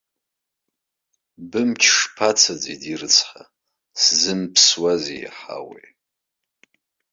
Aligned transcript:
Бымч 1.49 1.81
шԥацаӡеи, 1.97 2.77
ди 2.81 2.93
рыцҳа, 2.99 3.43
сзымԥсуазеи 4.01 5.19
иаҳауеи. 5.21 5.89